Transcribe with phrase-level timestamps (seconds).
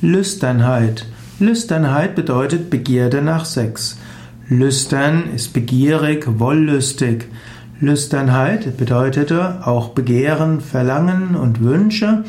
[0.00, 1.06] Lüsternheit.
[1.40, 3.98] Lüsternheit bedeutet Begierde nach Sex.
[4.48, 7.26] Lüstern ist begierig, wollüstig.
[7.80, 12.22] Lüsternheit bedeutete auch Begehren, Verlangen und Wünsche.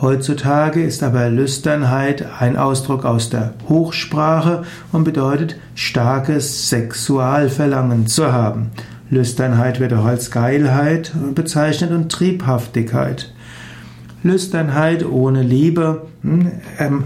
[0.00, 4.62] Heutzutage ist aber Lüsternheit ein Ausdruck aus der Hochsprache
[4.92, 8.70] und bedeutet starkes Sexualverlangen zu haben.
[9.10, 13.32] Lüsternheit wird auch als Geilheit bezeichnet und Triebhaftigkeit.
[14.22, 17.04] Lüsternheit ohne Liebe hm, ähm,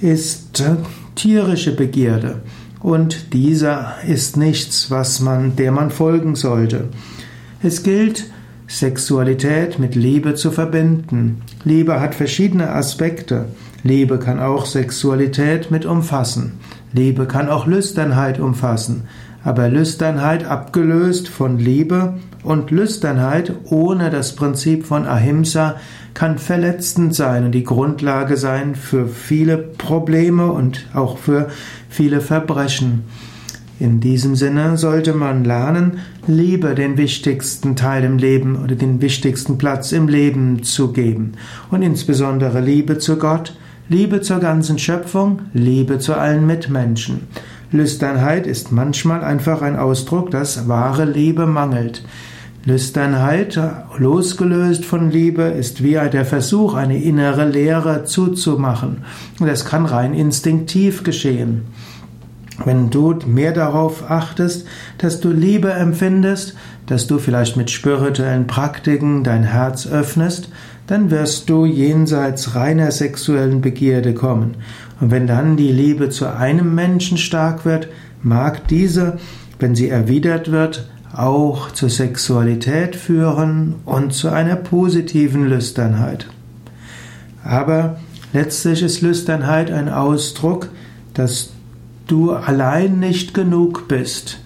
[0.00, 0.76] ist äh,
[1.14, 2.40] tierische Begierde.
[2.80, 6.88] Und dieser ist nichts, was man, der man folgen sollte.
[7.62, 8.26] Es gilt,
[8.66, 11.42] Sexualität mit Liebe zu verbinden.
[11.64, 13.46] Liebe hat verschiedene Aspekte.
[13.82, 16.54] Liebe kann auch Sexualität mit umfassen.
[16.92, 19.04] Liebe kann auch Lüsternheit umfassen.
[19.44, 25.76] Aber Lüsternheit abgelöst von Liebe und Lüsternheit ohne das Prinzip von Ahimsa
[26.14, 31.48] kann verletzend sein und die Grundlage sein für viele Probleme und auch für
[31.90, 33.04] viele Verbrechen.
[33.80, 39.58] In diesem Sinne sollte man lernen, Liebe den wichtigsten Teil im Leben oder den wichtigsten
[39.58, 41.32] Platz im Leben zu geben.
[41.70, 43.56] Und insbesondere Liebe zu Gott,
[43.88, 47.22] Liebe zur ganzen Schöpfung, Liebe zu allen Mitmenschen.
[47.74, 52.04] Lüsternheit ist manchmal einfach ein Ausdruck, dass wahre Liebe mangelt.
[52.64, 53.60] Lüsternheit,
[53.98, 58.98] losgelöst von Liebe, ist wie der Versuch, eine innere Leere zuzumachen.
[59.40, 61.62] Das kann rein instinktiv geschehen.
[62.64, 64.66] Wenn du mehr darauf achtest,
[64.98, 66.54] dass du Liebe empfindest,
[66.86, 70.50] dass du vielleicht mit spirituellen Praktiken dein Herz öffnest,
[70.86, 74.56] dann wirst du jenseits reiner sexuellen Begierde kommen.
[75.00, 77.88] Und wenn dann die Liebe zu einem Menschen stark wird,
[78.22, 79.18] mag diese,
[79.58, 86.26] wenn sie erwidert wird, auch zur Sexualität führen und zu einer positiven Lüsternheit.
[87.42, 87.98] Aber
[88.32, 90.68] letztlich ist Lüsternheit ein Ausdruck,
[91.14, 91.53] dass
[92.06, 94.40] du allein nicht genug bist.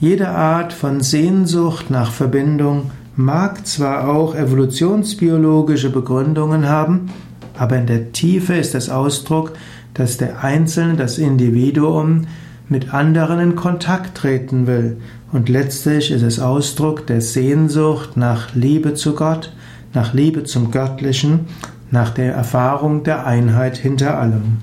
[0.00, 7.10] Jede Art von Sehnsucht nach Verbindung mag zwar auch evolutionsbiologische Begründungen haben,
[7.56, 9.52] aber in der Tiefe ist es Ausdruck,
[9.94, 12.26] dass der Einzelne, das Individuum,
[12.68, 14.96] mit anderen in Kontakt treten will.
[15.32, 19.52] Und letztlich ist es Ausdruck der Sehnsucht nach Liebe zu Gott,
[19.92, 21.40] nach Liebe zum Göttlichen,
[21.90, 24.58] nach der Erfahrung der Einheit hinter allem.